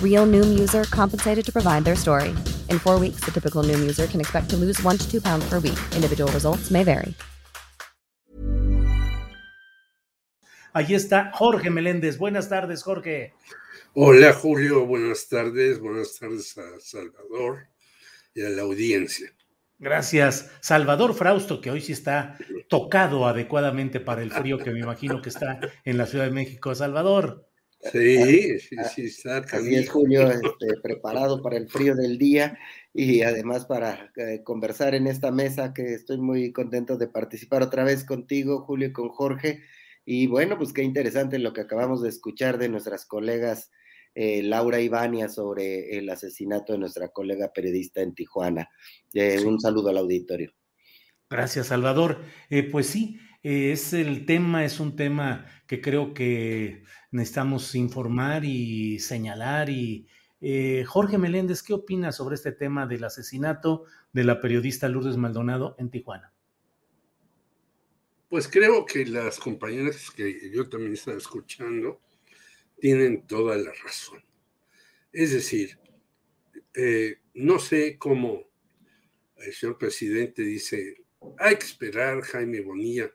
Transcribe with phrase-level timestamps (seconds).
[0.00, 2.30] Real Noom user compensated to provide their story.
[2.70, 5.44] In four weeks, the typical Noom user can expect to lose one to two pounds
[5.50, 5.78] per week.
[5.96, 7.14] Individual results may vary.
[10.74, 12.18] Allí está Jorge Meléndez.
[12.18, 13.32] Buenas tardes, Jorge.
[13.94, 14.84] Hola, Julio.
[14.84, 15.78] Buenas tardes.
[15.78, 17.68] Buenas tardes a Salvador
[18.34, 19.32] y a la audiencia.
[19.78, 20.50] Gracias.
[20.60, 22.36] Salvador Frausto, que hoy sí está
[22.68, 26.74] tocado adecuadamente para el frío que me imagino que está en la Ciudad de México.
[26.74, 27.46] Salvador.
[27.92, 29.38] Sí, sí, sí, está.
[29.52, 32.58] Así es, Julio, este, preparado para el frío del día
[32.92, 37.84] y además para eh, conversar en esta mesa que estoy muy contento de participar otra
[37.84, 39.62] vez contigo, Julio, y con Jorge.
[40.04, 43.70] Y bueno, pues qué interesante lo que acabamos de escuchar de nuestras colegas
[44.14, 48.70] eh, Laura Ibania sobre el asesinato de nuestra colega periodista en Tijuana.
[49.12, 50.52] Eh, un saludo al auditorio.
[51.28, 52.22] Gracias, Salvador.
[52.48, 58.98] Eh, pues sí, es el tema, es un tema que creo que necesitamos informar y
[58.98, 59.68] señalar.
[59.70, 60.08] Y
[60.86, 65.90] Jorge Meléndez, ¿qué opinas sobre este tema del asesinato de la periodista Lourdes Maldonado en
[65.90, 66.32] Tijuana?
[68.30, 72.00] Pues creo que las compañeras que yo también estaba escuchando
[72.80, 74.24] tienen toda la razón.
[75.12, 75.78] Es decir,
[76.74, 78.42] eh, no sé cómo
[79.36, 81.04] el señor presidente dice,
[81.38, 83.10] hay que esperar, Jaime Bonilla.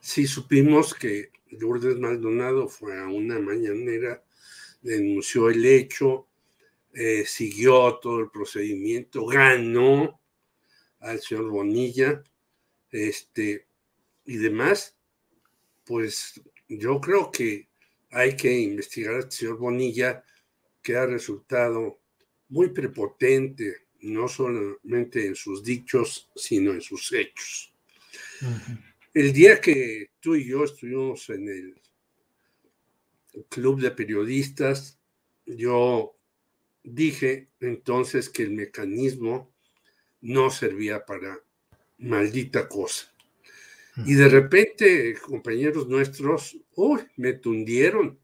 [0.00, 4.22] Si supimos que Lourdes Maldonado fue a una mañanera,
[4.82, 6.28] denunció el hecho,
[6.94, 10.20] eh, siguió todo el procedimiento, ganó
[11.00, 12.22] al señor Bonilla,
[12.90, 13.66] este,
[14.24, 14.96] y demás,
[15.84, 17.68] pues yo creo que
[18.10, 20.24] hay que investigar al señor Bonilla,
[20.82, 22.00] que ha resultado
[22.48, 27.72] muy prepotente, no solamente en sus dichos, sino en sus hechos.
[29.16, 31.80] El día que tú y yo estuvimos en el
[33.48, 35.00] club de periodistas,
[35.46, 36.18] yo
[36.84, 39.54] dije entonces que el mecanismo
[40.20, 41.42] no servía para
[41.96, 43.10] maldita cosa.
[44.04, 48.20] Y de repente, compañeros nuestros, uy, me tundieron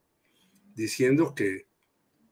[0.74, 1.68] diciendo que,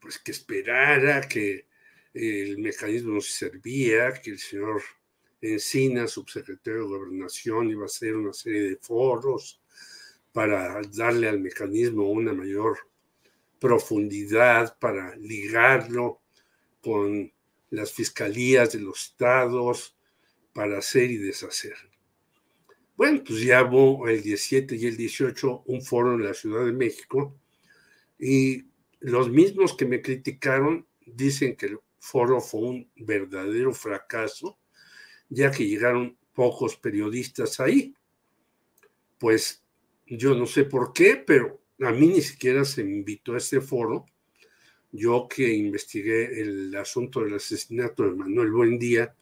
[0.03, 1.67] pues, que esperara, que
[2.13, 4.83] el mecanismo no servía, que el señor
[5.41, 9.61] Encina, subsecretario de Gobernación, iba a hacer una serie de foros
[10.33, 12.79] para darle al mecanismo una mayor
[13.59, 16.21] profundidad, para ligarlo
[16.81, 17.33] con
[17.71, 19.97] las fiscalías de los estados,
[20.53, 21.77] para hacer y deshacer.
[22.97, 26.73] Bueno, pues ya hubo el 17 y el 18 un foro en la Ciudad de
[26.73, 27.35] México
[28.19, 28.67] y
[28.99, 34.59] los mismos que me criticaron dicen que el foro fue un verdadero fracaso,
[35.31, 37.95] ya que llegaron pocos periodistas ahí.
[39.19, 39.63] Pues
[40.07, 43.61] yo no sé por qué, pero a mí ni siquiera se me invitó a ese
[43.61, 44.05] foro.
[44.93, 49.15] Yo que investigué el asunto del asesinato de Manuel Buendía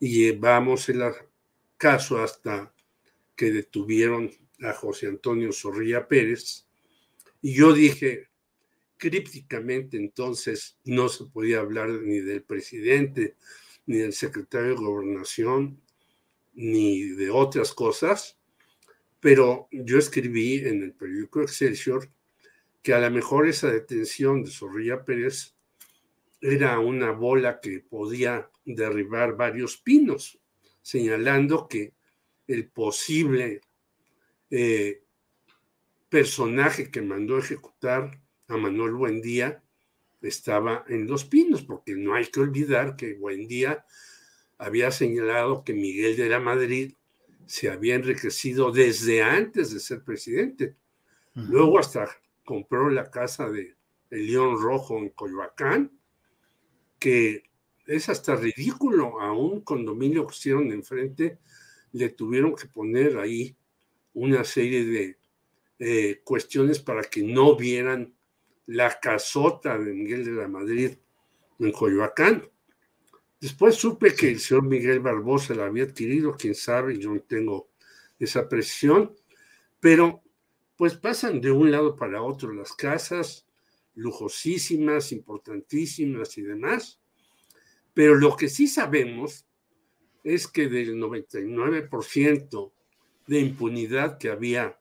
[0.00, 1.02] y llevamos el
[1.78, 2.74] caso hasta
[3.36, 4.30] que detuvieron
[4.60, 6.66] a José Antonio Zorrilla Pérez.
[7.40, 8.28] Y yo dije,
[8.96, 13.36] crípticamente entonces no se podía hablar ni del presidente,
[13.86, 15.80] ni del secretario de gobernación,
[16.54, 18.38] ni de otras cosas,
[19.20, 22.08] pero yo escribí en el periódico Excelsior
[22.82, 25.56] que a lo mejor esa detención de Zorrilla Pérez
[26.40, 30.38] era una bola que podía derribar varios pinos,
[30.82, 31.94] señalando que
[32.46, 33.60] el posible
[34.50, 35.02] eh,
[36.08, 39.64] personaje que mandó ejecutar a Manuel Buendía
[40.28, 43.84] estaba en Los Pinos, porque no hay que olvidar que Buendía
[44.58, 46.94] había señalado que Miguel de la Madrid
[47.46, 50.76] se había enriquecido desde antes de ser presidente.
[51.34, 52.08] Luego hasta
[52.44, 53.76] compró la casa de
[54.10, 55.92] el León Rojo en Coyoacán,
[56.98, 57.42] que
[57.86, 59.20] es hasta ridículo.
[59.20, 61.38] A un condominio que hicieron enfrente
[61.92, 63.56] le tuvieron que poner ahí
[64.14, 65.18] una serie de
[65.78, 68.15] eh, cuestiones para que no vieran
[68.66, 70.92] la casota de Miguel de la Madrid
[71.58, 72.48] en Coyoacán.
[73.40, 77.70] Después supe que el señor Miguel Barbosa la había adquirido, quién sabe, yo no tengo
[78.18, 79.14] esa presión,
[79.78, 80.22] pero
[80.76, 83.46] pues pasan de un lado para otro las casas,
[83.94, 87.00] lujosísimas, importantísimas y demás,
[87.94, 89.46] pero lo que sí sabemos
[90.22, 92.72] es que del 99%
[93.26, 94.78] de impunidad que había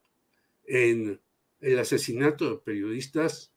[0.66, 1.22] en
[1.62, 3.55] el asesinato de periodistas,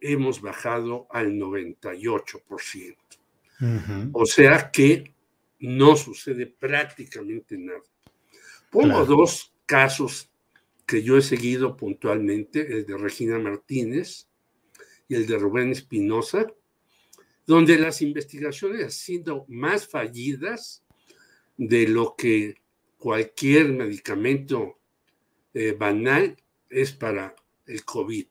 [0.00, 2.96] hemos bajado al 98%.
[4.12, 5.14] O sea que
[5.58, 7.82] no sucede prácticamente nada.
[8.70, 10.30] Pongo dos casos
[10.86, 14.26] que yo he seguido puntualmente, el de Regina Martínez
[15.08, 16.46] y el de Rubén Espinosa,
[17.46, 20.82] donde las investigaciones han sido más fallidas
[21.56, 22.56] de lo que
[22.96, 24.78] cualquier medicamento
[25.52, 26.36] eh, banal
[26.68, 27.34] es para
[27.66, 28.26] el COVID.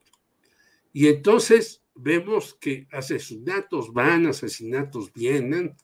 [0.94, 5.76] Y entonces vemos que asesinatos van, asesinatos vienen,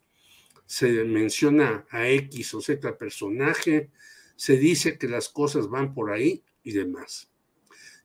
[0.66, 3.92] se menciona a X o Z personaje,
[4.36, 7.30] se dice que las cosas van por ahí y demás.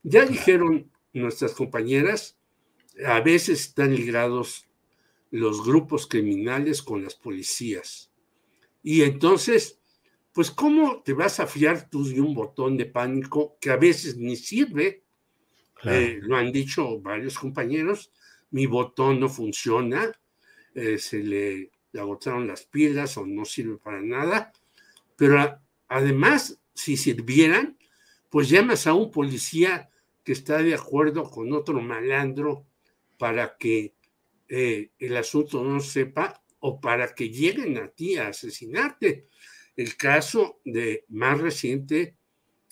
[0.03, 2.39] Ya dijeron nuestras compañeras,
[3.05, 4.67] a veces están ligados
[5.31, 8.11] los grupos criminales con las policías.
[8.83, 9.81] Y entonces,
[10.33, 14.17] pues, ¿cómo te vas a fiar tú de un botón de pánico que a veces
[14.17, 15.05] ni sirve?
[15.85, 18.11] Eh, lo han dicho varios compañeros,
[18.51, 20.13] mi botón no funciona,
[20.75, 24.53] eh, se le, agotaron las pilas o no sirve para nada,
[25.17, 27.79] pero además, si sirvieran,
[28.29, 29.91] pues llamas a un policía
[30.23, 32.67] que está de acuerdo con otro malandro
[33.19, 33.95] para que
[34.49, 39.27] eh, el asunto no sepa o para que lleguen a ti a asesinarte.
[39.77, 42.17] El caso de más reciente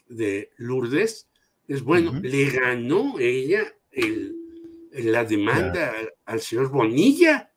[0.08, 1.28] de Lourdes
[1.68, 4.34] es bueno, le ganó ella el,
[4.92, 5.92] la demanda
[6.24, 7.52] al, señor Bonilla.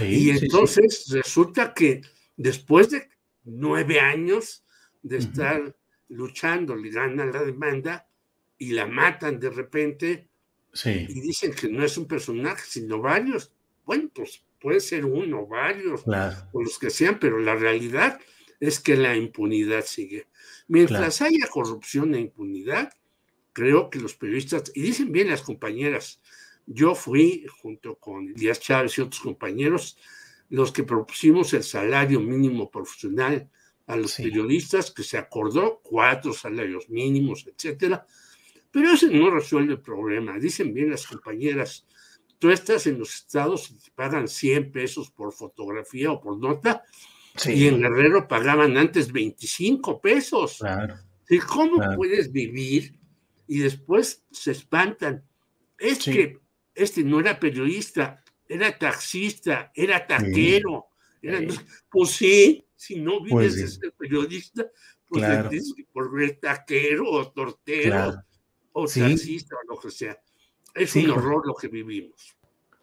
[0.00, 2.02] y entonces resulta que
[2.36, 3.08] después de
[3.44, 4.64] nueve años
[5.02, 5.76] de estar
[6.08, 8.08] luchando, le ganan la demanda
[8.58, 10.28] y la matan de repente
[10.84, 13.52] y dicen que no es un personaje, sino varios.
[13.84, 16.04] Bueno, pues puede ser uno, varios,
[16.52, 18.20] o los que sean, pero la realidad
[18.60, 20.28] es que la impunidad sigue.
[20.68, 22.92] Mientras haya corrupción e impunidad,
[23.52, 26.20] creo que los periodistas, y dicen bien las compañeras,
[26.66, 29.98] yo fui junto con Díaz Chávez y otros compañeros
[30.48, 33.48] los que propusimos el salario mínimo profesional
[33.86, 38.06] a los periodistas, que se acordó cuatro salarios mínimos, etcétera.
[38.70, 40.38] Pero eso no resuelve el problema.
[40.38, 41.86] Dicen bien las compañeras,
[42.38, 46.82] tú estás en los estados y te pagan 100 pesos por fotografía o por nota,
[47.46, 50.58] y en Guerrero pagaban antes 25 pesos.
[50.58, 50.96] Claro.
[51.48, 52.94] ¿Cómo puedes vivir
[53.52, 55.22] y después se espantan.
[55.78, 56.38] Es que
[56.74, 60.86] este no era periodista, era taxista, era taquero.
[61.90, 64.66] Pues sí, si no vives pues de ser periodista,
[65.06, 65.50] pues claro.
[65.50, 66.10] tienes que por
[66.40, 68.24] taquero o tortero
[68.72, 70.18] o taxista o lo que sea.
[70.74, 72.34] Es un horror lo que vivimos.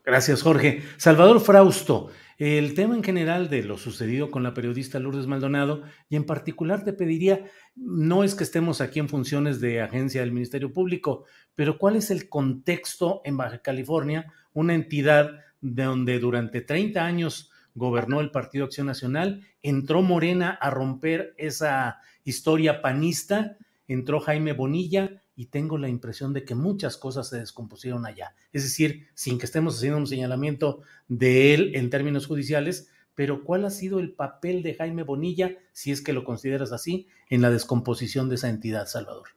[0.06, 0.84] Gracias, Jorge.
[0.98, 6.16] Salvador Frausto, el tema en general de lo sucedido con la periodista Lourdes Maldonado y
[6.16, 7.44] en particular te pediría,
[7.76, 12.12] no es que estemos aquí en funciones de agencia del Ministerio Público, pero ¿cuál es
[12.12, 18.88] el contexto en Baja California, una entidad donde durante 30 años gobernó el Partido Acción
[18.88, 23.58] Nacional, entró Morena a romper esa historia panista,
[23.90, 28.36] entró Jaime Bonilla y tengo la impresión de que muchas cosas se descompusieron allá.
[28.54, 33.66] Es decir, sin que estemos haciendo un señalamiento de él en términos judiciales, pero ¿cuál
[33.66, 37.50] ha sido el papel de Jaime Bonilla, si es que lo consideras así, en la
[37.50, 39.30] descomposición de esa entidad, Salvador?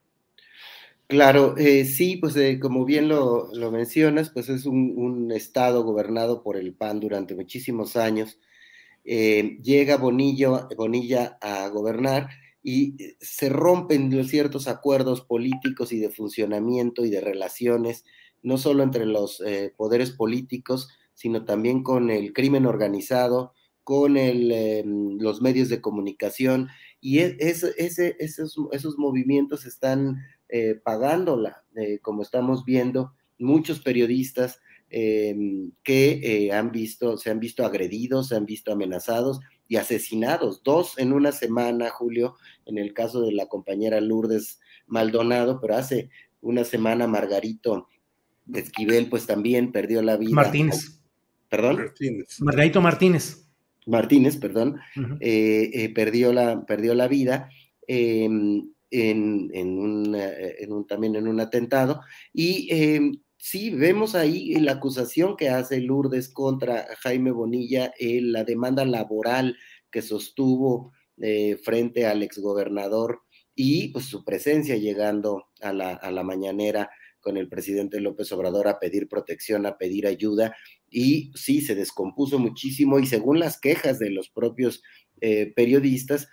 [1.09, 6.57] Claro, eh, sí, pues eh, como bien lo, mencionas, pues es un, estado gobernado por
[6.57, 8.39] el PAN durante muchísimos años.
[9.05, 12.29] Eh, llega Bonilla a gobernar
[12.63, 18.05] y eh, se rompen ciertos acuerdos políticos y de funcionamiento y de relaciones,
[18.43, 23.53] no solo entre los eh, poderes políticos, sino también con el crimen organizado,
[23.85, 26.69] con em, los medios de comunicación,
[27.01, 31.65] y e, esos, esos, movimientos están eh, pagándola,
[32.03, 38.73] como estamos viendo, muchos periodistas que han visto, se han visto agredidos, se han visto
[38.73, 44.61] amenazados, y asesinados, dos en una semana, Julio, en el caso de la compañera Lourdes
[44.87, 47.89] Maldonado, pero hace una semana Margarito
[48.53, 50.35] Esquivel pues también perdió la vida.
[50.35, 51.01] Martínez.
[51.49, 51.77] ¿Perdón?
[51.77, 52.41] Martínez.
[52.41, 53.49] Margarito Martínez.
[53.87, 54.79] Martínez, perdón,
[55.95, 57.49] perdió, la, perdió la vida.
[57.87, 62.03] Em, en, un, también en un atentado.
[62.33, 68.45] Y em, sí, vemos ahí la acusación que hace Lourdes contra Jaime Bonilla, en la
[68.45, 69.57] demanda laboral
[69.91, 73.23] que sostuvo eh, frente al exgobernador
[73.57, 76.89] y pues, su presencia llegando a la, mañanera
[77.21, 80.55] con el presidente López Obrador a pedir protección, a pedir ayuda,
[80.89, 84.85] y sí, se descompuso muchísimo y según las quejas de los propios
[85.21, 86.29] eh, periodistas,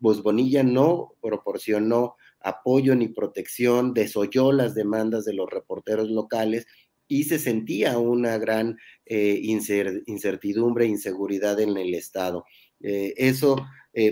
[0.00, 6.66] pues Bonilla no proporcionó apoyo ni protección, desoyó las demandas de los reporteros locales
[7.08, 9.40] y se sentía una gran eh,
[10.06, 12.44] incertidumbre inseguridad en el Estado.
[12.80, 13.56] Eh, eso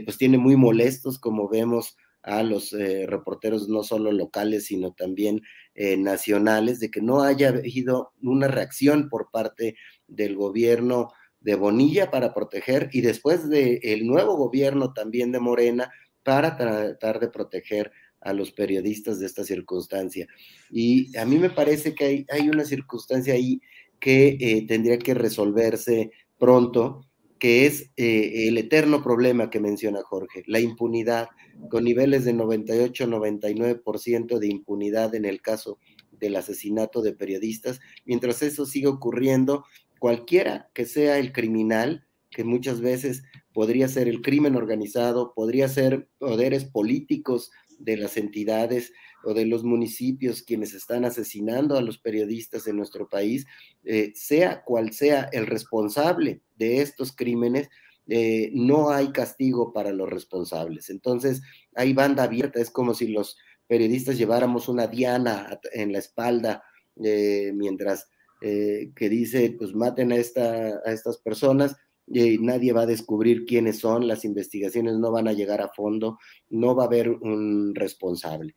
[0.05, 5.41] pues tiene muy molestos, como vemos, a los reporteros no solo locales, sino también
[5.75, 9.75] nacionales, de que no haya habido una reacción por parte
[10.07, 11.09] del gobierno
[11.43, 17.21] de Bonilla para proteger y después del el nuevo gobierno también de Morena para tratar
[17.21, 20.27] de proteger a los periodistas de esta circunstancia.
[20.71, 23.61] Y a mí me parece que hay, hay una circunstancia ahí
[24.01, 27.07] que eh, tendría que resolverse pronto,
[27.39, 31.29] que es eh, el eterno problema que menciona Jorge, la impunidad,
[31.71, 35.79] con niveles de 98-99% de impunidad en el caso
[36.11, 37.81] del asesinato de periodistas.
[38.05, 39.65] Mientras eso sigue ocurriendo,
[39.99, 46.09] cualquiera que sea el criminal, que muchas veces podría ser el crimen organizado, podría ser
[46.19, 47.51] poderes políticos
[47.85, 48.93] de las entidades
[49.25, 53.47] o de los municipios quienes están asesinando a los periodistas en nuestro país,
[53.85, 57.69] eh, sea cual sea el responsable de estos crímenes,
[58.09, 60.91] eh, no hay castigo para los responsables.
[60.91, 61.43] Entonces,
[61.75, 63.37] hay banda abierta, es como si los
[63.67, 66.63] periodistas lleváramos una diana en la espalda
[67.03, 68.09] eh, mientras
[68.45, 73.79] que dice, pues maten a, esta, a estas personas y nadie va a descubrir quiénes
[73.79, 76.19] son, las investigaciones no van a llegar a fondo,
[76.51, 78.55] no va a haber un responsable.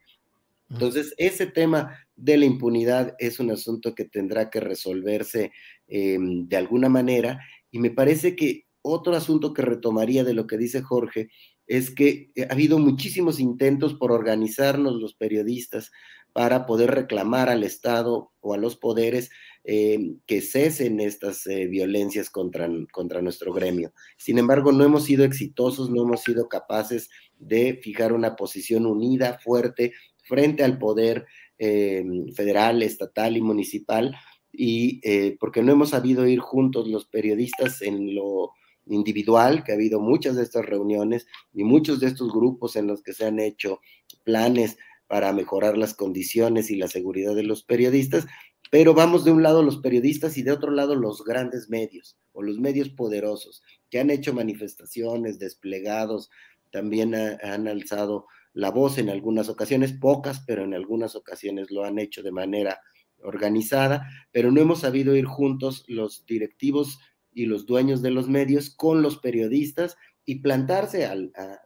[0.70, 5.52] Entonces, ese tema de la impunidad es un asunto que tendrá que resolverse
[5.88, 10.58] em, de alguna manera y me parece que otro asunto que retomaría de lo que
[10.58, 11.30] dice Jorge
[11.68, 15.92] es que ha habido muchísimos intentos por organizarnos los periodistas
[16.36, 19.32] para poder reclamar al Estado o a los poderes
[19.64, 23.94] eh, que cesen estas eh, violencias contra, contra nuestro gremio.
[24.18, 29.40] Sin embargo, no hemos sido exitosos, no hemos sido capaces de fijar una posición unida,
[29.42, 29.94] fuerte,
[30.26, 31.26] frente al poder
[31.58, 32.04] eh,
[32.36, 34.14] federal, estatal y municipal,
[34.52, 35.00] y
[35.40, 38.52] porque no hemos sabido ir juntos los periodistas en lo
[38.88, 43.04] individual, que ha habido muchas de estas reuniones y muchos de estos grupos en los
[43.04, 43.80] que se han hecho
[44.24, 44.78] planes
[45.08, 48.26] para mejorar las condiciones y la seguridad de los periodistas,
[48.72, 52.42] pero vamos de un lado los periodistas y de otro lado los grandes medios o
[52.42, 56.30] los medios poderosos que han hecho manifestaciones, desplegados,
[56.72, 62.00] también han alzado la voz en algunas ocasiones, pocas, pero en algunas ocasiones lo han
[62.00, 62.80] hecho de manera
[63.20, 67.00] organizada, pero no hemos sabido ir juntos los directivos
[67.34, 71.08] y los dueños de los medios con los periodistas y plantarse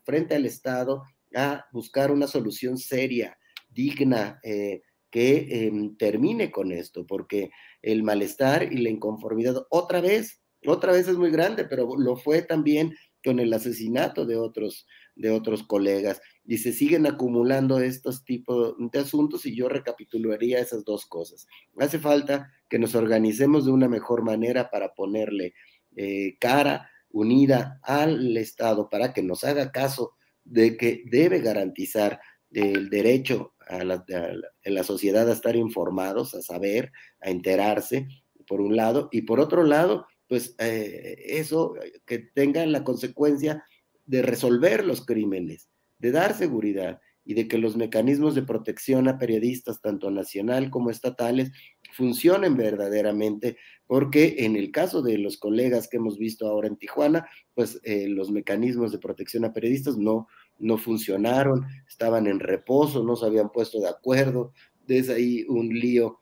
[0.03, 1.03] frente al Estado
[1.35, 3.37] a buscar una solución seria,
[3.69, 4.81] digna, eh,
[5.11, 7.49] que em, termine con esto, porque
[7.81, 12.41] el malestar y la inconformidad otra vez, otra vez es muy grande, pero lo fue
[12.41, 12.93] también
[13.23, 16.21] con el asesinato de otros, de otros colegas.
[16.45, 21.47] Y se siguen acumulando estos tipos de asuntos y yo recapitularía esas dos cosas.
[21.77, 25.53] Hace falta que nos organicemos de una mejor manera para ponerle
[25.95, 30.13] eh, cara unida al Estado, para que nos haga caso
[30.49, 32.19] de que debe garantizar
[32.51, 36.91] el derecho a la, sociedad a estar informados, a saber,
[37.21, 38.07] a enterarse,
[38.47, 41.75] por un lado, y por otro lado, pues eh, eso
[42.05, 43.63] que tenga la consecuencia
[44.07, 49.19] de resolver los crímenes, de dar seguridad y de que los mecanismos de protección a
[49.19, 51.51] periodistas, tanto nacional como estatales,
[51.93, 57.27] funcionen verdaderamente, porque en el caso de los colegas que hemos visto ahora en Tijuana,
[57.53, 60.27] pues eh, los mecanismos de protección a periodistas no,
[60.59, 64.53] no funcionaron, estaban en reposo, no se habían puesto de acuerdo,
[64.85, 66.19] desde ahí un lío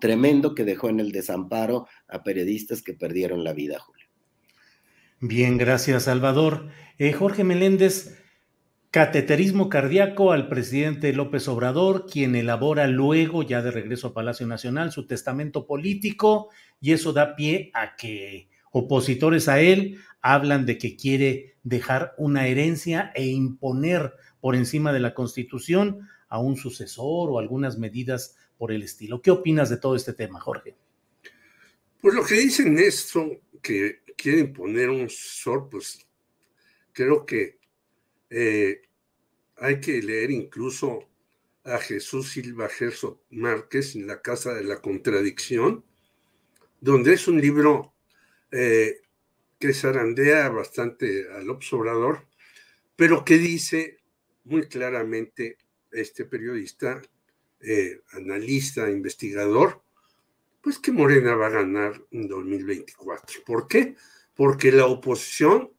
[0.00, 4.06] tremendo que dejó en el desamparo a periodistas que perdieron la vida, Julio.
[5.20, 6.68] Bien, gracias, Salvador.
[6.98, 8.18] Eh, Jorge Meléndez,
[8.90, 14.92] cateterismo cardíaco al presidente López Obrador, quien elabora luego, ya de regreso a Palacio Nacional,
[14.92, 16.50] su testamento político,
[16.80, 22.46] y eso da pie a que opositores a él hablan de que quiere dejar una
[22.46, 28.72] herencia e imponer por encima de la Constitución a un sucesor o algunas medidas por
[28.72, 29.22] el estilo.
[29.22, 30.76] ¿Qué opinas de todo este tema, Jorge?
[32.00, 36.06] Pues lo que dicen esto, que quieren poner un sol, pues
[36.92, 37.58] creo que
[38.30, 38.82] eh,
[39.56, 41.08] hay que leer incluso
[41.64, 45.84] a Jesús Silva Gerso Márquez en La Casa de la Contradicción,
[46.80, 47.94] donde es un libro
[48.52, 49.00] eh,
[49.58, 52.26] que zarandea bastante al observador,
[52.96, 53.98] pero que dice
[54.44, 55.58] muy claramente
[55.90, 57.02] este periodista,
[57.60, 59.82] eh, analista, investigador,
[60.60, 63.42] pues que Morena va a ganar en 2024.
[63.44, 63.96] ¿Por qué?
[64.34, 65.72] Porque la oposición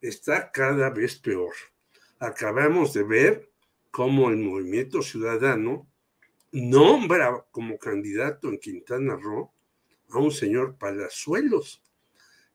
[0.00, 1.54] está cada vez peor.
[2.18, 3.50] Acabamos de ver
[3.90, 5.86] cómo el movimiento ciudadano
[6.50, 9.52] nombra como candidato en Quintana Roo
[10.10, 11.81] a un señor Palazuelos,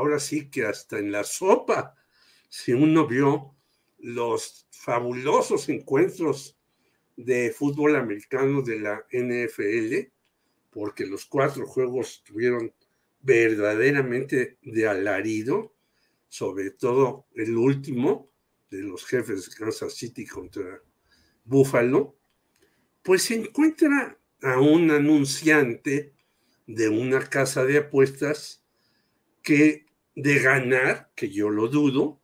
[0.00, 1.94] Ahora sí que hasta en la sopa,
[2.48, 3.54] si uno vio
[3.98, 6.58] los fabulosos encuentros
[7.18, 10.10] de fútbol americano de la NFL,
[10.70, 12.72] porque los cuatro juegos tuvieron
[13.20, 15.74] verdaderamente de alarido,
[16.30, 18.30] sobre todo el último
[18.70, 20.80] de los jefes de Kansas City contra
[21.44, 22.16] Buffalo,
[23.02, 26.14] pues se encuentra a un anunciante
[26.66, 28.64] de una casa de apuestas
[29.42, 32.20] que de ganar, que yo lo dudo,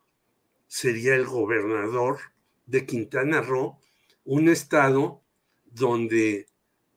[0.67, 2.19] sería el gobernador
[2.67, 3.79] de Quintana Roo,
[4.25, 5.23] un estado
[5.65, 6.47] donde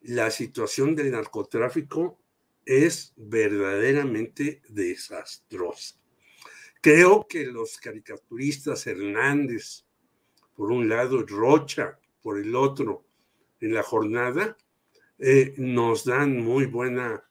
[0.02, 2.20] la situación del narcotráfico
[2.66, 5.96] es verdaderamente desastrosa.
[6.82, 9.86] Creo que los caricaturistas Hernández,
[10.56, 13.06] por un lado, Rocha, por el otro,
[13.60, 14.58] en la jornada,
[15.18, 17.30] eh, nos dan muy buena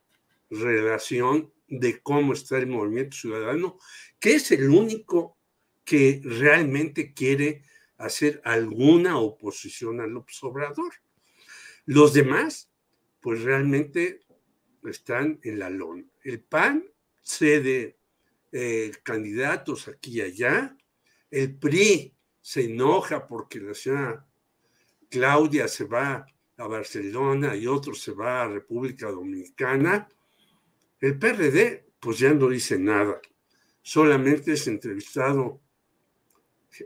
[0.50, 3.78] relación de cómo está el movimiento ciudadano,
[4.18, 5.38] que es el único
[5.84, 7.62] que realmente quiere
[7.98, 10.92] hacer alguna oposición al observador.
[11.84, 12.70] Los demás,
[13.20, 14.20] pues realmente
[14.84, 16.04] están en la lona.
[16.22, 16.84] El PAN
[17.22, 17.98] cede
[18.52, 20.76] eh, candidatos aquí y allá.
[21.30, 24.26] El PRI se enoja porque la señora
[25.10, 26.26] Claudia se va
[26.56, 30.08] a Barcelona y otro se va a República Dominicana.
[31.00, 33.20] El PRD, pues ya no dice nada.
[33.82, 35.60] Solamente es entrevistado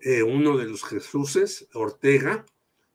[0.03, 2.45] eh, uno de los Jesuses, Ortega,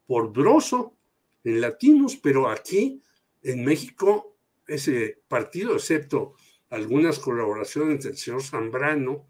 [0.06, 0.96] por Broso
[1.44, 3.02] en latinos, pero aquí
[3.42, 6.34] en México ese partido, excepto
[6.70, 9.26] algunas colaboraciones del señor Zambrano,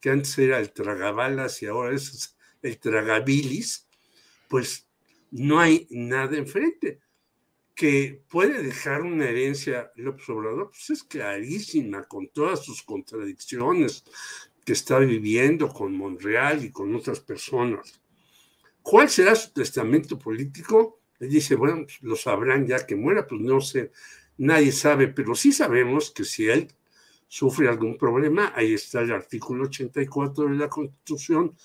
[0.00, 3.88] que antes era el tragabalas y ahora es el tragabilis,
[4.48, 4.88] pues
[5.30, 7.00] no hay nada enfrente.
[7.76, 14.02] Que puede dejar una herencia López Obrador, pues es clarísima, con todas sus contradicciones,
[14.64, 18.00] que está viviendo con Monreal y con otras personas.
[18.82, 21.00] ¿Cuál será su testamento político?
[21.18, 23.92] Le dice, bueno, pues, lo sabrán ya que muera, pues no sé,
[24.38, 26.68] nadie sabe, pero sí sabemos que si él
[27.28, 31.56] sufre algún problema, ahí está el artículo 84 de la Constitución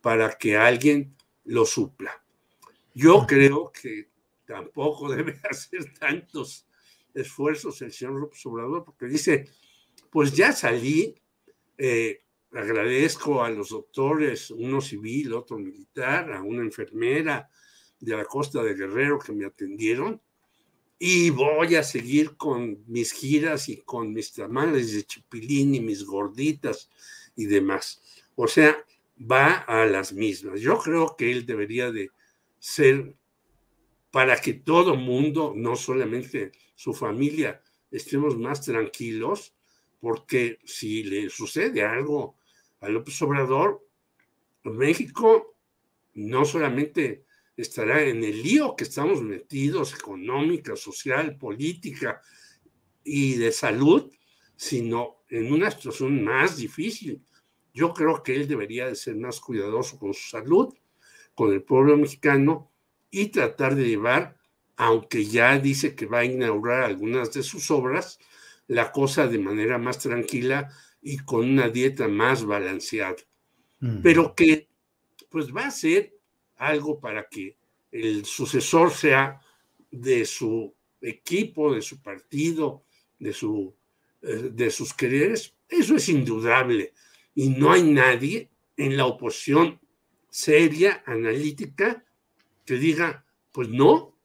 [0.00, 2.22] para que alguien lo supla.
[2.94, 4.08] Yo creo que
[4.46, 6.66] tampoco debe hacer tantos
[7.12, 9.48] esfuerzos el señor López Obrador, porque dice,
[10.10, 11.14] pues ya salí,
[11.78, 17.48] eh, agradezco a los doctores, uno civil, otro militar, a una enfermera
[18.00, 20.20] de la costa de Guerrero que me atendieron
[20.98, 26.04] y voy a seguir con mis giras y con mis tamales de chipilín y mis
[26.04, 26.90] gorditas
[27.36, 28.00] y demás.
[28.36, 28.76] O sea,
[29.20, 30.60] va a las mismas.
[30.60, 32.10] Yo creo que él debería de
[32.58, 33.14] ser
[34.14, 39.56] para que todo mundo, no solamente su familia, estemos más tranquilos,
[39.98, 42.36] porque si le sucede algo
[42.78, 43.84] a López Obrador,
[44.62, 45.56] México
[46.14, 47.24] no solamente
[47.56, 52.20] estará en el lío que estamos metidos, económica, social, política
[53.02, 54.12] y de salud,
[54.54, 57.20] sino en una situación más difícil.
[57.72, 60.72] Yo creo que él debería de ser más cuidadoso con su salud,
[61.34, 62.70] con el pueblo mexicano
[63.14, 64.36] y tratar de llevar,
[64.76, 68.18] aunque ya dice que va a inaugurar algunas de sus obras,
[68.66, 70.68] la cosa de manera más tranquila
[71.00, 73.14] y con una dieta más balanceada.
[74.02, 74.66] Pero que
[75.28, 76.16] pues va a ser
[76.56, 77.56] algo para que
[77.92, 79.40] el sucesor sea
[79.92, 82.82] de su equipo, de su partido,
[83.20, 83.76] de, su,
[84.22, 86.94] eh, de sus quereres, eso es indudable.
[87.34, 89.78] Y no hay nadie en la oposición
[90.30, 92.04] seria, analítica,
[92.64, 94.16] que diga, pues no,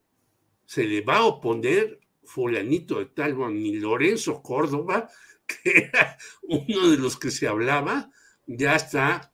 [0.64, 5.08] se le va a oponer fulanito de tal, ni Lorenzo Córdoba,
[5.46, 8.10] que era uno de los que se hablaba,
[8.46, 9.32] ya está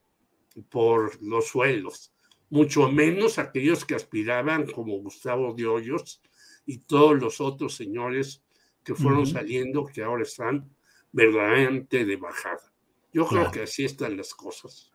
[0.71, 2.13] por los suelos,
[2.49, 6.23] mucho menos aquellos que aspiraban como Gustavo de Hoyos
[6.65, 8.43] y todos los otros señores
[8.83, 10.71] que fueron saliendo, que ahora están
[11.13, 12.73] verdaderamente de bajada.
[13.13, 14.93] Yo creo que así están las cosas.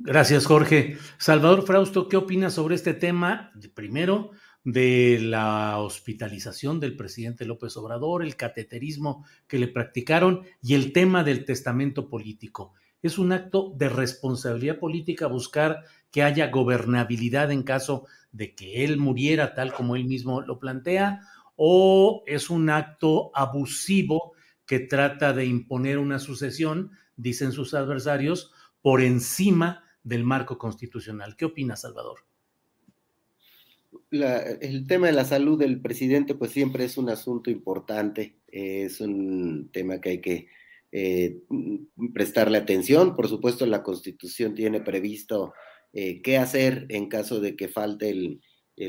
[0.00, 0.96] Gracias, Jorge.
[1.18, 3.50] Salvador Frausto, ¿qué opinas sobre este tema?
[3.74, 4.30] Primero,
[4.62, 11.24] de la hospitalización del presidente López Obrador, el cateterismo que le practicaron y el tema
[11.24, 12.74] del testamento político.
[13.02, 15.82] Es un acto de responsabilidad política buscar
[16.12, 21.22] que haya gobernabilidad en caso de que él muriera tal como él mismo lo plantea,
[21.56, 24.34] o es un acto abusivo
[24.64, 31.36] que trata de imponer una sucesión, dicen sus adversarios, por encima del marco constitucional.
[31.36, 32.20] ¿Qué opina, Salvador?
[34.10, 39.70] el tema de la salud del presidente pues siempre es un asunto importante, es un
[39.70, 40.48] tema que hay que
[40.92, 41.40] eh,
[42.14, 43.14] prestarle atención.
[43.14, 45.52] Por supuesto, la Constitución tiene previsto
[45.92, 48.40] eh, qué hacer en caso de que falte el,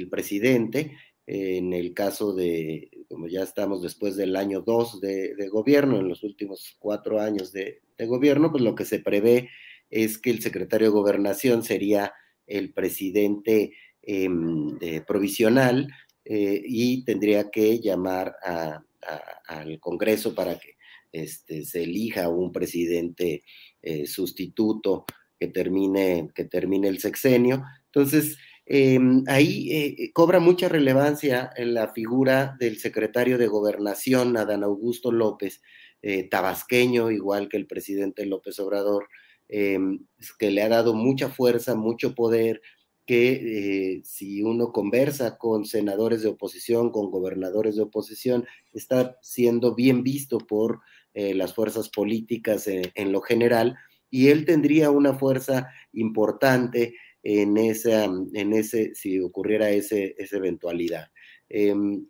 [0.09, 0.95] presidente.
[1.25, 6.23] en el caso de, como ya estamos después del año 2 de, gobierno, en los
[6.23, 9.49] últimos cuatro años de, de gobierno, pues lo que se prevé
[9.89, 12.13] es que el secretario de gobernación sería
[12.47, 15.87] el presidente em, provisional
[16.31, 18.35] eh, y tendría que llamar
[19.47, 20.75] al Congreso para que
[21.11, 23.41] este, se elija un presidente
[23.81, 25.05] eh, sustituto
[25.39, 27.63] que termine, que termine el sexenio.
[27.85, 34.63] Entonces, em, ahí eh, cobra mucha relevancia en la figura del secretario de gobernación, Adán
[34.63, 35.61] Augusto López,
[36.29, 39.09] tabasqueño, igual que el presidente López Obrador,
[39.49, 40.05] Em,
[40.37, 42.61] que le ha dado mucha fuerza, mucho poder,
[43.07, 49.73] que eh, si uno conversa con senadores de oposición, con gobernadores de oposición, está siendo
[49.73, 50.81] bien visto por
[51.15, 53.75] eh, las fuerzas políticas en, lo general,
[54.11, 61.07] y él tendría una fuerza importante en, esa, en ese, si ocurriera ese, esa eventualidad.
[61.49, 62.05] Em,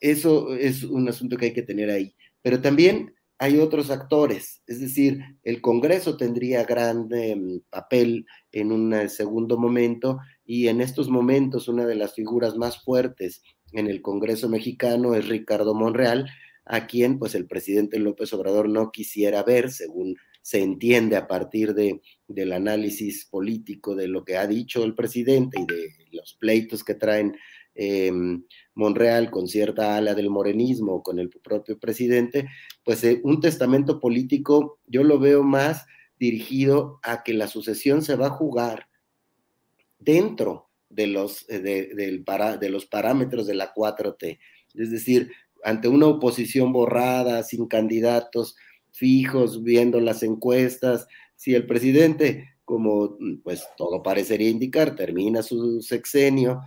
[0.00, 2.14] eso es un asunto que hay que tener ahí.
[2.40, 8.92] Pero también hay otros actores, es decir, el Congreso tendría gran em, papel en un
[8.92, 14.02] eh, segundo momento y en estos momentos una de las figuras más fuertes en el
[14.02, 16.28] Congreso mexicano es Ricardo Monreal,
[16.66, 21.72] a quien pues el presidente López Obrador no quisiera ver, según se entiende a partir
[21.72, 26.84] de, del análisis político de lo que ha dicho el presidente y de los pleitos
[26.84, 27.36] que traen
[27.74, 32.48] Em, Monreal con cierta ala del morenismo, con el propio presidente,
[32.84, 35.86] pues eh, un testamento político yo lo veo más
[36.18, 38.88] dirigido a que la sucesión se va a jugar
[39.98, 44.38] dentro de los, eh, de los parámetros de la 4T.
[44.74, 45.30] Es decir,
[45.62, 48.56] ante una oposición borrada, sin candidatos
[48.92, 51.06] fijos, viendo las encuestas,
[51.36, 56.60] si el presidente, como pues todo parecería indicar, termina su sexenio,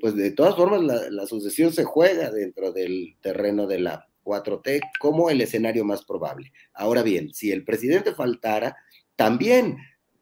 [0.00, 5.30] pues de todas formas la, sucesión se juega dentro del terreno de la 4T como
[5.30, 6.52] el escenario más probable.
[6.72, 8.76] Ahora bien, si el presidente faltara,
[9.16, 9.78] también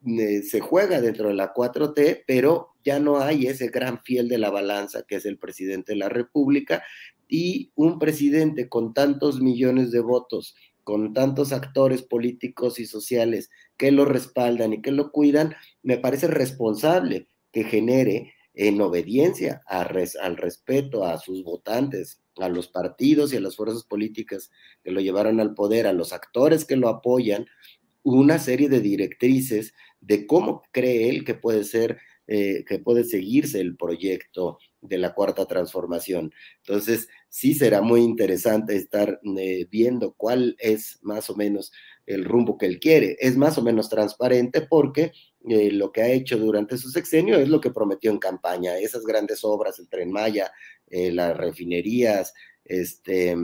[0.06, 4.38] eh, se juega dentro de la 4T, pero ya no hay ese gran fiel de
[4.38, 6.82] la balanza que es el presidente de la República
[7.28, 13.92] y un presidente con tantos millones de votos, con tantos actores políticos y sociales que
[13.92, 21.04] lo respaldan y que lo cuidan, me parece responsable que genere en obediencia al respeto
[21.04, 24.50] a sus votantes, a los partidos y a las fuerzas políticas
[24.82, 27.46] que lo llevaron al poder, a los actores que lo apoyan,
[28.02, 33.60] una serie de directrices de cómo cree él que puede ser, eh, que puede seguirse
[33.60, 36.32] el proyecto de la cuarta transformación.
[36.66, 41.72] Entonces, sí será muy interesante estar eh, viendo cuál es más o menos
[42.06, 43.16] el rumbo que él quiere.
[43.20, 45.12] Es más o menos transparente porque
[45.48, 49.04] eh, lo que ha hecho durante su sexenio es lo que prometió en campaña, esas
[49.04, 50.52] grandes obras, el tren Maya,
[50.88, 52.32] eh, las refinerías,
[52.64, 53.36] este,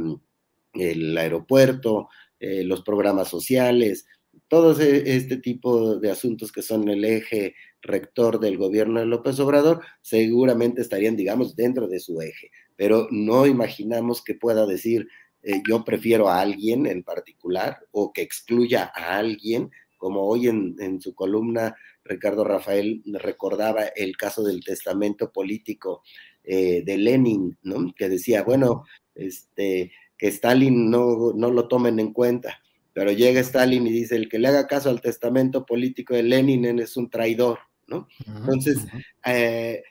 [0.75, 2.09] el aeropuerto,
[2.41, 4.07] los programas sociales,
[4.47, 9.83] todo este tipo de asuntos que son el eje rector del gobierno de López Obrador,
[10.01, 15.09] seguramente estarían, digamos, dentro de su eje, pero no imaginamos que pueda decir
[15.43, 21.01] eh, yo prefiero a alguien en particular o que excluya a alguien, como hoy en,
[21.01, 26.03] su columna Ricardo Rafael recordaba el caso del testamento político
[26.45, 27.93] eh, de Lenin, ¿no?
[27.95, 32.61] que decía, bueno, este, que Stalin no, no lo tomen en cuenta
[32.99, 36.81] pero llega Stalin y dice, el que le haga caso al testamento político de Lenin
[36.81, 38.09] es un traidor, ¿no?
[38.27, 38.79] Entonces,
[39.25, 39.85] eh,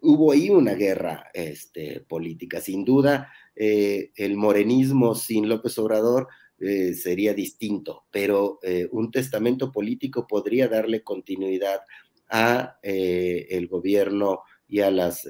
[0.00, 2.62] hubo ahí una guerra este, política.
[2.62, 3.30] Sin duda,
[3.62, 8.58] eh, el morenismo sin López Obrador eh, sería distinto, pero
[8.90, 11.80] un testamento político podría darle continuidad
[12.28, 15.26] a el gobierno y a las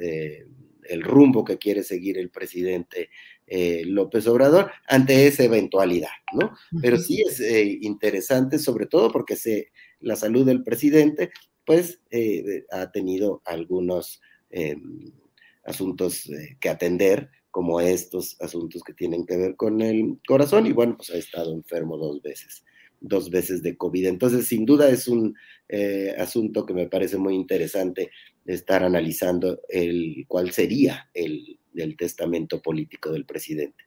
[0.90, 3.10] el rumbo que quiere seguir el presidente
[3.46, 6.52] eh, López Obrador ante esa eventualidad, ¿no?
[6.80, 11.30] Pero sí es eh, interesante, sobre todo porque se, la salud del presidente,
[11.64, 14.20] pues, eh, ha tenido algunos
[15.62, 20.96] asuntos que atender, como estos asuntos que tienen que ver con el corazón, y bueno,
[20.96, 22.64] pues ha estado enfermo dos veces
[23.02, 24.08] dos veces de COVID.
[24.08, 25.34] Entonces, sin duda es un
[26.18, 28.10] asunto que me parece muy interesante
[28.44, 31.56] estar analizando el cuál sería el,
[31.96, 33.84] testamento político del presidente.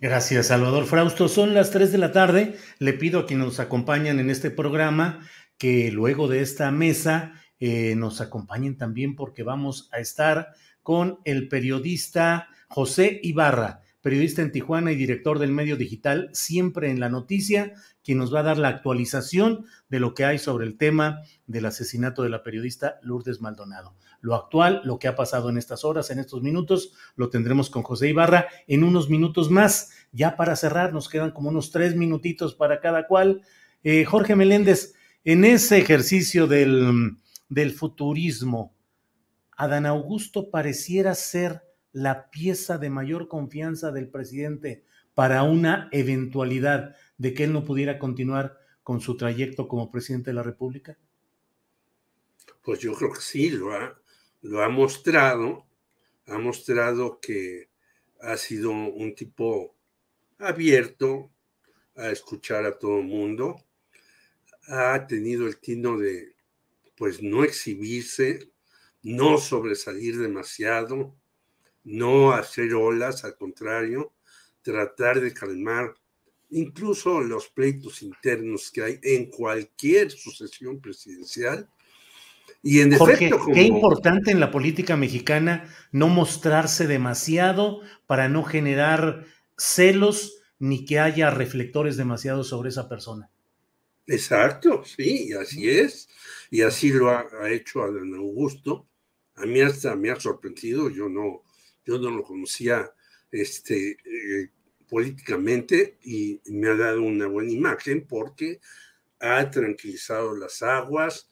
[0.00, 1.28] Gracias, Salvador Frausto.
[1.28, 2.54] Son las 3 de la tarde.
[2.78, 7.94] Le pido a quienes nos acompañan en este programa que luego de esta mesa eh,
[7.94, 10.48] nos acompañen también porque vamos a estar
[10.82, 17.00] con el periodista José Ibarra, periodista en Tijuana y director del medio digital Siempre en
[17.00, 20.76] la Noticia, quien nos va a dar la actualización de lo que hay sobre el
[20.76, 23.94] tema del asesinato de la periodista Lourdes Maldonado.
[24.20, 27.82] Lo actual, lo que ha pasado en estas horas, en estos minutos, lo tendremos con
[27.82, 29.90] José Ibarra en unos minutos más.
[30.12, 33.42] Ya para cerrar, nos quedan como unos tres minutitos para cada cual.
[33.82, 37.16] Eh, Jorge Meléndez, en ese ejercicio del,
[37.48, 38.74] del futurismo,
[39.62, 47.32] Adán Augusto pareciera ser la pieza de mayor confianza del presidente para una eventualidad de
[47.32, 50.98] que él no pudiera continuar con su trayecto como presidente de la República?
[52.60, 53.96] Pues yo creo que sí, lo ha,
[54.40, 55.64] lo ha mostrado,
[56.26, 57.68] ha mostrado que
[58.20, 59.76] ha sido un tipo
[60.38, 61.30] abierto
[61.94, 63.62] a escuchar a todo el mundo,
[64.66, 66.34] ha tenido el tino de
[66.96, 68.51] pues no exhibirse,
[69.02, 71.14] no sobresalir demasiado,
[71.84, 74.12] no hacer olas, al contrario,
[74.62, 75.94] tratar de calmar
[76.50, 81.68] incluso los pleitos internos que hay en cualquier sucesión presidencial.
[82.62, 89.24] Y en efecto, qué importante en la política mexicana no mostrarse demasiado para no generar
[89.56, 93.30] celos ni que haya reflectores demasiado sobre esa persona.
[94.06, 96.08] Exacto, sí, así es.
[96.50, 98.86] Y así lo ha, hecho Adán Augusto.
[99.36, 101.42] A mí hasta me ha sorprendido, yo no,
[101.84, 102.92] yo no lo conocía
[103.30, 104.50] este, eh,
[104.88, 108.60] políticamente y me ha dado una buena imagen porque
[109.20, 111.30] ha tranquilizado las aguas,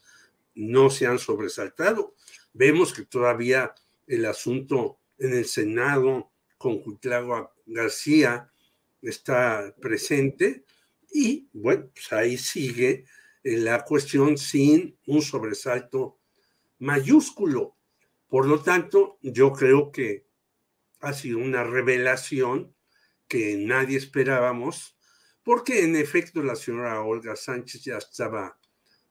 [0.55, 2.15] no se han sobresaltado.
[2.53, 3.75] Vemos que todavía
[4.07, 8.51] el asunto en el Senado con Cuitlagua García
[9.03, 10.65] está presente
[11.13, 13.05] y bueno, pues ahí sigue
[13.43, 16.19] la cuestión sin un sobresalto
[16.79, 17.77] mayúsculo.
[18.31, 20.25] Por lo tanto, yo creo que
[21.01, 22.73] ha sido una revelación
[23.27, 24.97] que nadie esperábamos,
[25.43, 28.57] porque en efecto la señora Olga Sánchez ya estaba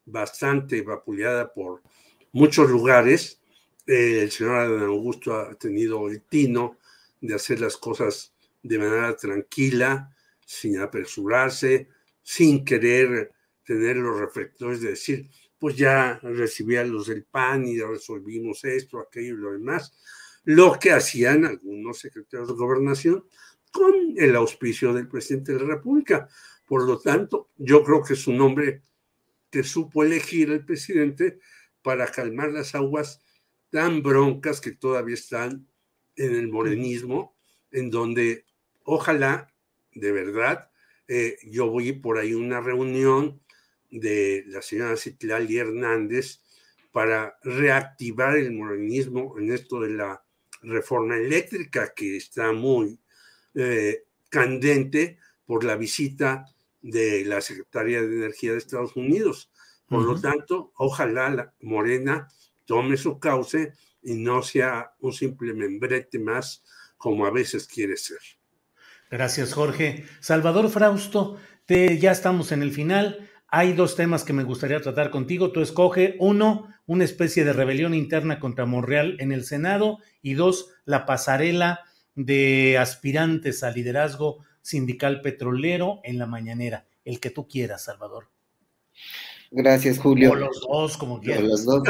[0.06, 1.84] bastante vapuleada por
[2.32, 3.42] muchos lugares.
[3.86, 6.78] el señor Adán Augusto ha tenido el tino
[7.20, 11.90] de hacer las cosas de manera tranquila, sin apresurarse,
[12.22, 13.34] sin querer
[13.66, 19.00] tener los reflectores de decir, pues ya recibí a los del PAN y resolvimos esto,
[19.00, 19.94] aquello y lo demás,
[20.46, 23.26] lo que hacían algunos secretarios de gobernación,
[23.72, 26.28] con el auspicio del presidente de la República.
[26.66, 28.82] Por lo tanto, yo creo que es un hombre
[29.52, 31.40] que supo elegir el presidente
[31.82, 33.22] para calmar las aguas
[33.70, 35.68] tan broncas que todavía están
[36.16, 37.36] en el morenismo,
[37.72, 38.46] en donde
[38.84, 39.54] ojalá,
[39.94, 40.72] de verdad,
[41.08, 43.42] eh, yo voy por ahí una reunión
[43.90, 46.42] de la señora Citlali Hernández
[46.92, 50.24] para reactivar el morenismo en esto de la
[50.62, 53.00] reforma eléctrica que está muy
[53.56, 56.46] eh, candente por la visita
[56.82, 59.52] de la Secretaría de Energía de Estados Unidos.
[59.88, 62.28] Por lo tanto, ojalá la Morena
[62.66, 63.74] tome su cauce
[64.04, 66.64] y no sea un simple membrete más
[66.98, 68.20] como a veces quiere ser.
[69.10, 70.06] Gracias, Jorge.
[70.20, 73.29] Salvador Frausto, te, ya estamos en el final.
[73.52, 75.52] Hay dos temas que me gustaría tratar contigo.
[75.52, 80.70] Tú escoge uno, una especie de rebelión interna contra Monreal en el Senado y dos,
[80.86, 81.82] la pasarela
[82.16, 86.86] de aspirantes a liderazgo sindical petrolero en la mañanera.
[87.06, 88.30] El que tú quieras, Salvador.
[89.52, 90.32] Gracias, Julio.
[90.32, 91.44] O los dos, como quieras.
[91.44, 91.82] los dos.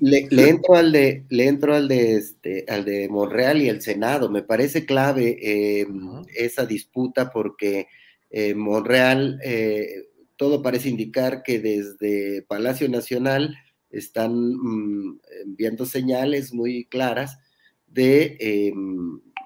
[0.00, 4.30] Le, entro al de, le entro al de este, al de Monreal y el Senado.
[4.30, 5.86] Me parece clave eh,
[6.34, 7.88] esa disputa porque
[8.30, 10.09] eh, Monreal, eh,
[10.40, 13.58] todo parece indicar que desde Palacio Nacional
[13.90, 17.36] están mm, enviando señales muy claras
[17.86, 18.72] de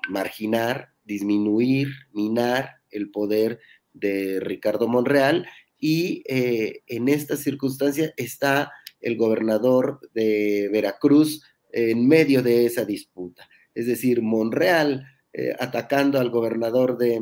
[0.08, 3.58] marginar, disminuir, minar el poder
[3.92, 12.40] de Ricardo Monreal y eh, en esta circunstancia está el gobernador de Veracruz en medio
[12.40, 13.48] de esa disputa.
[13.74, 17.20] Es decir, Monreal eh, atacando al gobernador de,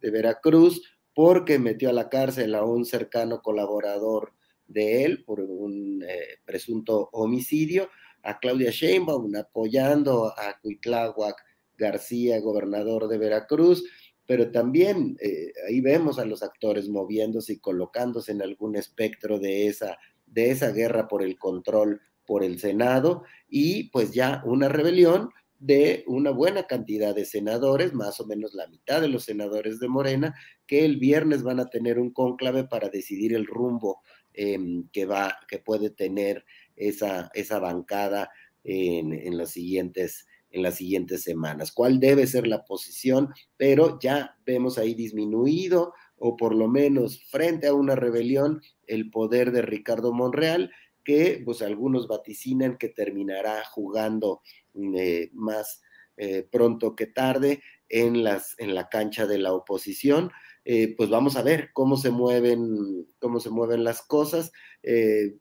[0.00, 0.82] Veracruz
[1.14, 4.32] porque metió a la cárcel a un cercano colaborador
[4.66, 7.88] de él por un eh, presunto homicidio,
[8.22, 11.36] a Claudia Sheinbaum apoyando a Cuitláhuac
[11.76, 13.84] García, gobernador de Veracruz,
[14.26, 19.66] pero también eh, ahí vemos a los actores moviéndose y colocándose en algún espectro de
[19.66, 25.30] esa, de esa guerra por el control por el Senado y pues ya una rebelión
[25.64, 29.88] de una buena cantidad de senadores, más o menos la mitad de los senadores de
[29.88, 30.34] Morena,
[30.66, 34.02] que el viernes van a tener un cónclave para decidir el rumbo
[34.34, 36.44] em, que va, que puede tener
[36.76, 38.30] esa, esa bancada
[38.62, 41.72] en, en siguientes en las siguientes semanas.
[41.72, 43.30] ¿Cuál debe ser la posición?
[43.56, 49.50] Pero ya vemos ahí disminuido o por lo menos frente a una rebelión el poder
[49.50, 50.70] de Ricardo Monreal,
[51.04, 54.42] que pues algunos vaticinan que terminará jugando
[54.74, 55.82] eh, más
[56.16, 60.30] eh, pronto que tarde en, las, en la cancha de la oposición.
[60.64, 64.50] Eh, pues vamos a ver cómo se mueven, cómo se mueven las cosas.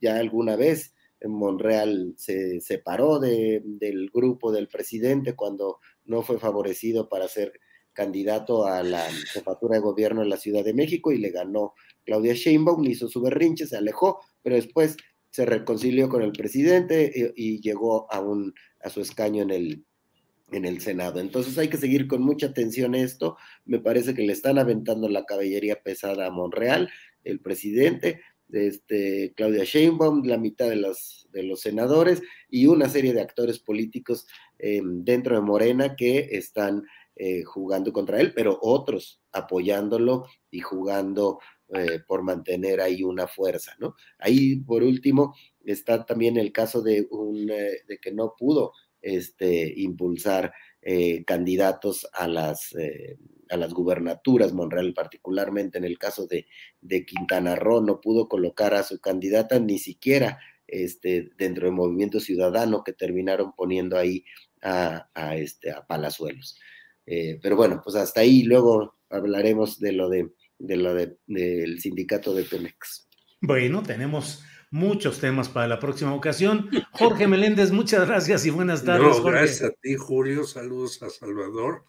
[0.01, 0.93] ya alguna vez
[1.25, 7.53] Monreal se separó del grupo del presidente cuando no fue favorecido para ser
[7.93, 11.73] candidato a la jefatura de gobierno en la Ciudad de México y le ganó
[12.05, 14.97] Claudia Sheinbaum, hizo su berrinche, se alejó, pero después
[15.33, 19.85] se reconcilió con el presidente y, llegó a, un, a su escaño en el,
[20.51, 21.19] en el Senado.
[21.19, 23.35] Entonces hay que seguir con mucha atención esto.
[23.65, 26.91] Me parece que le están aventando la caballería pesada a Monreal,
[27.23, 33.13] el presidente este, Claudia Sheinbaum, la mitad de los, de los senadores y una serie
[33.13, 34.27] de actores políticos
[34.59, 36.83] em, dentro de Morena que están
[37.15, 41.39] eh, jugando contra él, pero otros apoyándolo y jugando
[41.73, 43.95] eh, por mantener ahí una fuerza, ¿no?
[44.19, 49.73] Ahí, por último, está también el caso de, un, eh, de que no pudo este,
[49.77, 50.53] impulsar
[51.25, 52.75] candidatos a las
[53.53, 56.47] a las gubernaturas, Monreal particularmente en el caso de,
[57.05, 62.83] Quintana Roo, no pudo colocar a su candidata ni siquiera este, dentro del movimiento ciudadano
[62.83, 64.25] que terminaron poniendo ahí
[64.61, 66.59] a, este, Palazuelos.
[67.05, 70.31] Eh, pero bueno, pues hasta ahí luego hablaremos de lo de,
[70.63, 73.07] de lo de, del sindicato de Pemex.
[73.41, 76.69] Bueno, tenemos muchos temas para la próxima ocasión.
[76.91, 79.21] Jorge Meléndez, muchas gracias y buenas tardes.
[79.21, 80.45] gracias a ti, Julio.
[80.45, 81.83] Saludos a Salvador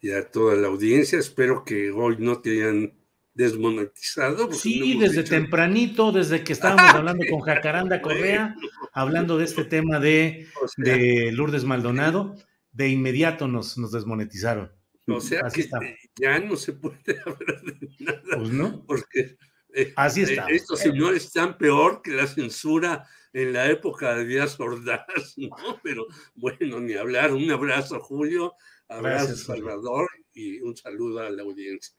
[0.00, 1.18] y a toda la audiencia.
[1.18, 2.94] Espero que hoy no te hayan
[3.34, 4.50] desmonetizado.
[4.52, 8.54] Sí, desde tempranito, desde que estábamos hablando con Jacaranda Correa,
[8.94, 10.46] hablando de este tema de,
[10.78, 12.36] de Lourdes Maldonado,
[12.72, 14.72] de inmediato nos, nos desmonetizaron.
[15.06, 15.68] O sea que
[16.16, 18.36] ya no se puede hablar de nada.
[18.36, 18.84] Pues no.
[18.86, 19.36] Porque
[19.74, 20.46] eh, Así eh, está.
[20.48, 25.04] estos señores están peor que la censura en la época de Díaz Ordaz,
[25.36, 25.80] ¿no?
[25.82, 27.32] Pero bueno, ni hablar.
[27.32, 28.54] Un abrazo, Julio.
[28.88, 31.96] Gracias, Salvador, y un saludo a la audiencia.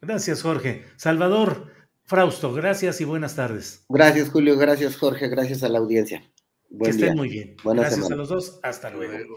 [0.00, 0.84] Gracias, Jorge.
[0.96, 1.72] Salvador
[2.06, 3.86] Frausto, gracias y buenas tardes.
[3.88, 4.58] Gracias, Julio.
[4.58, 5.28] Gracias, Jorge.
[5.28, 6.22] Gracias a la audiencia.
[6.82, 7.56] que estén muy bien.
[7.64, 8.60] gracias a los dos.
[8.62, 9.36] Hasta luego.